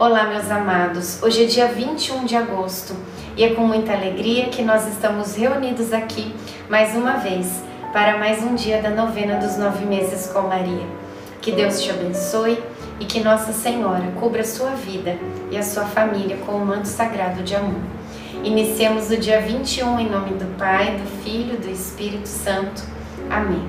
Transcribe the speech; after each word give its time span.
Olá, 0.00 0.24
meus 0.24 0.50
amados. 0.50 1.22
Hoje 1.22 1.44
é 1.44 1.46
dia 1.46 1.68
21 1.68 2.24
de 2.24 2.34
agosto 2.34 2.96
e 3.36 3.44
é 3.44 3.50
com 3.54 3.66
muita 3.66 3.92
alegria 3.92 4.48
que 4.48 4.62
nós 4.62 4.88
estamos 4.88 5.36
reunidos 5.36 5.92
aqui 5.92 6.34
mais 6.70 6.96
uma 6.96 7.18
vez 7.18 7.62
para 7.92 8.16
mais 8.16 8.42
um 8.42 8.54
dia 8.54 8.80
da 8.80 8.88
novena 8.88 9.36
dos 9.36 9.58
nove 9.58 9.84
meses 9.84 10.32
com 10.32 10.40
Maria. 10.40 10.86
Que 11.42 11.52
Deus 11.52 11.82
te 11.82 11.90
abençoe 11.90 12.58
e 12.98 13.04
que 13.04 13.20
Nossa 13.20 13.52
Senhora 13.52 14.10
cubra 14.18 14.40
a 14.40 14.44
sua 14.44 14.70
vida 14.70 15.18
e 15.50 15.58
a 15.58 15.62
sua 15.62 15.84
família 15.84 16.38
com 16.46 16.52
o 16.52 16.64
manto 16.64 16.88
sagrado 16.88 17.42
de 17.42 17.54
amor. 17.54 17.82
Iniciemos 18.42 19.10
o 19.10 19.18
dia 19.18 19.42
21 19.42 20.00
em 20.00 20.08
nome 20.08 20.30
do 20.30 20.46
Pai, 20.56 20.96
do 20.96 21.22
Filho 21.22 21.56
e 21.56 21.58
do 21.58 21.68
Espírito 21.68 22.26
Santo. 22.26 22.82
Amém. 23.28 23.68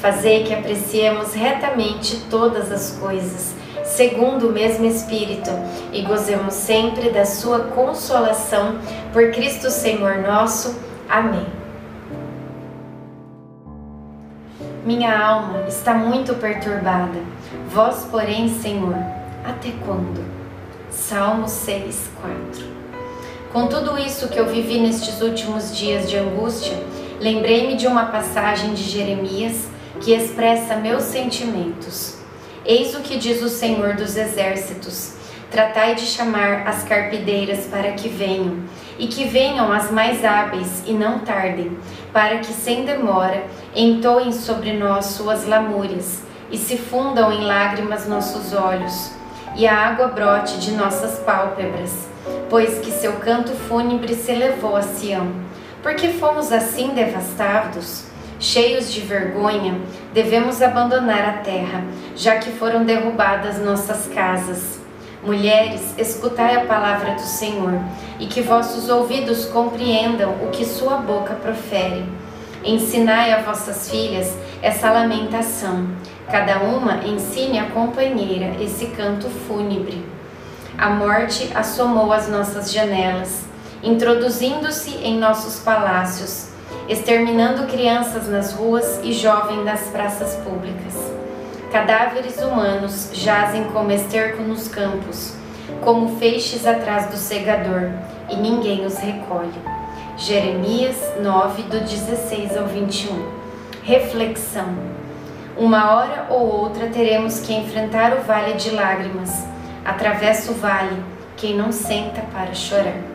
fazei 0.00 0.44
que 0.44 0.54
apreciemos 0.54 1.34
retamente 1.34 2.16
todas 2.30 2.72
as 2.72 2.98
coisas 2.98 3.60
segundo 3.90 4.48
o 4.48 4.52
mesmo 4.52 4.86
Espírito, 4.86 5.50
e 5.92 6.02
gozemos 6.02 6.54
sempre 6.54 7.10
da 7.10 7.24
Sua 7.24 7.60
consolação 7.60 8.78
por 9.12 9.30
Cristo 9.32 9.70
Senhor 9.70 10.18
nosso. 10.18 10.78
Amém. 11.08 11.46
Minha 14.84 15.18
alma 15.18 15.64
está 15.68 15.92
muito 15.92 16.34
perturbada. 16.34 17.18
Vós, 17.68 18.06
porém, 18.10 18.48
Senhor, 18.48 18.96
até 19.44 19.70
quando? 19.84 20.24
Salmo 20.88 21.48
6, 21.48 22.10
4. 22.22 22.80
Com 23.52 23.66
tudo 23.66 23.98
isso 23.98 24.28
que 24.28 24.38
eu 24.38 24.46
vivi 24.46 24.78
nestes 24.78 25.20
últimos 25.20 25.76
dias 25.76 26.08
de 26.08 26.16
angústia, 26.16 26.78
lembrei-me 27.20 27.76
de 27.76 27.86
uma 27.86 28.06
passagem 28.06 28.72
de 28.72 28.82
Jeremias 28.82 29.68
que 30.00 30.12
expressa 30.12 30.76
meus 30.76 31.04
sentimentos. 31.04 32.16
Eis 32.64 32.94
o 32.94 33.00
que 33.00 33.18
diz 33.18 33.42
o 33.42 33.48
Senhor 33.48 33.94
dos 33.94 34.16
Exércitos: 34.16 35.12
Tratai 35.50 35.94
de 35.94 36.02
chamar 36.02 36.66
as 36.66 36.82
carpideiras 36.84 37.66
para 37.66 37.92
que 37.92 38.08
venham, 38.08 38.64
e 38.98 39.06
que 39.06 39.24
venham 39.24 39.72
as 39.72 39.90
mais 39.90 40.24
hábeis 40.24 40.82
e 40.86 40.92
não 40.92 41.20
tardem, 41.20 41.76
para 42.12 42.38
que 42.38 42.52
sem 42.52 42.84
demora 42.84 43.44
entoem 43.74 44.32
sobre 44.32 44.72
nós 44.72 45.06
suas 45.06 45.46
lamúrias, 45.46 46.22
e 46.50 46.56
se 46.56 46.76
fundam 46.76 47.30
em 47.32 47.44
lágrimas 47.44 48.08
nossos 48.08 48.52
olhos, 48.52 49.12
e 49.56 49.66
a 49.66 49.76
água 49.76 50.08
brote 50.08 50.58
de 50.58 50.72
nossas 50.72 51.18
pálpebras, 51.20 52.08
pois 52.48 52.78
que 52.78 52.90
seu 52.90 53.14
canto 53.14 53.52
fúnebre 53.52 54.14
se 54.14 54.32
elevou 54.32 54.76
a 54.76 54.82
Sião. 54.82 55.30
Porque 55.82 56.08
fomos 56.08 56.52
assim 56.52 56.88
devastados? 56.88 58.09
Cheios 58.40 58.90
de 58.90 59.02
vergonha, 59.02 59.78
devemos 60.14 60.62
abandonar 60.62 61.28
a 61.28 61.32
terra, 61.42 61.84
já 62.16 62.38
que 62.38 62.50
foram 62.50 62.84
derrubadas 62.84 63.58
nossas 63.58 64.06
casas. 64.06 64.80
Mulheres, 65.22 65.94
escutai 65.98 66.56
a 66.56 66.64
palavra 66.64 67.12
do 67.12 67.20
Senhor, 67.20 67.78
e 68.18 68.24
que 68.24 68.40
vossos 68.40 68.88
ouvidos 68.88 69.44
compreendam 69.44 70.30
o 70.42 70.48
que 70.48 70.64
sua 70.64 70.96
boca 70.96 71.34
profere. 71.34 72.02
Ensinai 72.64 73.30
a 73.30 73.42
vossas 73.42 73.90
filhas 73.90 74.34
essa 74.62 74.90
lamentação, 74.90 75.88
cada 76.30 76.60
uma 76.60 77.04
ensine 77.06 77.58
a 77.58 77.66
companheira 77.66 78.56
esse 78.58 78.86
canto 78.86 79.28
fúnebre. 79.28 80.02
A 80.78 80.88
morte 80.88 81.50
assomou 81.54 82.10
as 82.10 82.26
nossas 82.26 82.72
janelas, 82.72 83.44
introduzindo-se 83.82 84.96
em 85.04 85.18
nossos 85.18 85.58
palácios 85.58 86.49
exterminando 86.90 87.68
crianças 87.68 88.28
nas 88.28 88.52
ruas 88.52 88.98
e 89.04 89.12
jovens 89.12 89.64
nas 89.64 89.82
praças 89.82 90.34
públicas. 90.42 90.94
Cadáveres 91.70 92.36
humanos 92.38 93.10
jazem 93.12 93.62
como 93.72 93.92
esterco 93.92 94.42
nos 94.42 94.66
campos, 94.66 95.32
como 95.82 96.18
feixes 96.18 96.66
atrás 96.66 97.06
do 97.06 97.16
segador, 97.16 97.92
e 98.28 98.34
ninguém 98.34 98.84
os 98.84 98.98
recolhe. 98.98 99.54
Jeremias 100.18 100.96
9, 101.22 101.62
do 101.62 101.78
16 101.78 102.56
ao 102.56 102.66
21. 102.66 103.24
Reflexão. 103.84 104.74
Uma 105.56 105.94
hora 105.94 106.26
ou 106.28 106.40
outra 106.40 106.88
teremos 106.88 107.38
que 107.38 107.54
enfrentar 107.54 108.14
o 108.14 108.22
vale 108.22 108.54
de 108.54 108.70
lágrimas. 108.70 109.46
Atravessa 109.84 110.50
o 110.50 110.54
vale 110.56 111.00
quem 111.36 111.56
não 111.56 111.70
senta 111.70 112.20
para 112.32 112.52
chorar. 112.52 113.09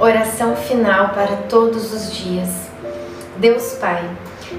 Oração 0.00 0.56
final 0.56 1.10
para 1.10 1.36
todos 1.48 1.92
os 1.92 2.12
dias. 2.12 2.48
Deus 3.36 3.74
Pai, 3.74 4.02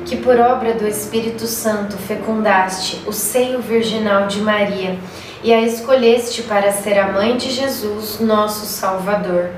que 0.06 0.16
por 0.16 0.40
obra 0.40 0.74
do 0.76 0.88
Espírito 0.88 1.46
Santo 1.46 1.98
fecundaste 1.98 3.02
o 3.06 3.12
seio 3.12 3.60
virginal 3.60 4.28
de 4.28 4.40
Maria 4.40 4.98
e 5.44 5.54
a 5.54 5.62
escolheste 5.62 6.44
para 6.44 6.72
ser 6.72 6.98
a 6.98 7.12
mãe 7.12 7.36
de 7.36 7.52
Jesus, 7.52 8.22
nosso 8.22 8.66
Salvador. 8.66 9.50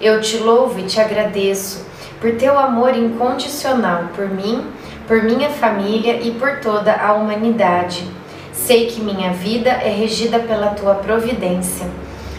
Eu 0.00 0.20
te 0.20 0.36
louvo 0.36 0.78
e 0.78 0.84
te 0.84 1.00
agradeço 1.00 1.84
por 2.20 2.36
teu 2.36 2.56
amor 2.56 2.96
incondicional 2.96 4.10
por 4.14 4.28
mim, 4.28 4.64
por 5.08 5.20
minha 5.24 5.50
família 5.50 6.20
e 6.22 6.30
por 6.30 6.60
toda 6.60 6.94
a 6.94 7.12
humanidade. 7.12 8.06
Sei 8.52 8.86
que 8.86 9.00
minha 9.00 9.32
vida 9.32 9.70
é 9.70 9.90
regida 9.90 10.38
pela 10.38 10.68
tua 10.68 10.94
providência. 10.94 12.03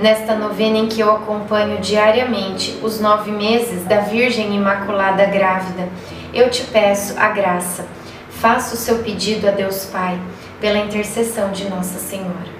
Nesta 0.00 0.34
novena 0.34 0.78
em 0.78 0.88
que 0.88 0.98
eu 0.98 1.14
acompanho 1.14 1.78
diariamente 1.78 2.78
os 2.82 2.98
nove 2.98 3.30
meses 3.30 3.84
da 3.84 4.00
Virgem 4.00 4.56
Imaculada 4.56 5.26
Grávida, 5.26 5.90
eu 6.32 6.48
te 6.48 6.62
peço 6.64 7.20
a 7.20 7.28
graça. 7.28 7.84
Faça 8.30 8.74
o 8.74 8.78
seu 8.78 9.00
pedido 9.00 9.46
a 9.46 9.50
Deus 9.50 9.84
Pai, 9.84 10.18
pela 10.58 10.78
intercessão 10.78 11.52
de 11.52 11.68
Nossa 11.68 11.98
Senhora. 11.98 12.59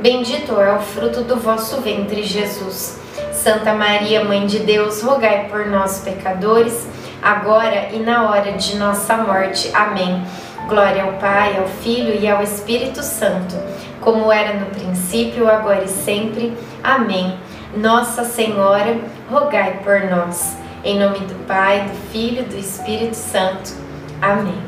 bendito 0.00 0.60
é 0.60 0.74
o 0.74 0.80
fruto 0.80 1.22
do 1.22 1.36
vosso 1.36 1.80
ventre, 1.80 2.22
Jesus. 2.22 2.98
Santa 3.32 3.72
Maria, 3.72 4.24
Mãe 4.24 4.46
de 4.46 4.58
Deus, 4.60 5.02
rogai 5.02 5.48
por 5.48 5.66
nós, 5.66 6.00
pecadores, 6.00 6.86
agora 7.22 7.88
e 7.92 7.98
na 7.98 8.28
hora 8.28 8.52
de 8.52 8.76
nossa 8.76 9.16
morte. 9.16 9.70
Amém. 9.74 10.24
Glória 10.68 11.04
ao 11.04 11.12
Pai, 11.14 11.56
ao 11.56 11.66
Filho 11.66 12.14
e 12.20 12.28
ao 12.28 12.42
Espírito 12.42 13.02
Santo, 13.02 13.56
como 14.00 14.30
era 14.30 14.58
no 14.58 14.66
princípio, 14.66 15.48
agora 15.48 15.84
e 15.84 15.88
sempre. 15.88 16.52
Amém. 16.82 17.38
Nossa 17.76 18.24
Senhora, 18.24 18.98
rogai 19.30 19.80
por 19.84 20.00
nós. 20.10 20.56
Em 20.84 20.98
nome 20.98 21.20
do 21.20 21.46
Pai, 21.46 21.82
do 21.82 21.94
Filho 22.10 22.42
e 22.42 22.44
do 22.44 22.58
Espírito 22.58 23.14
Santo. 23.14 23.72
Amém. 24.20 24.67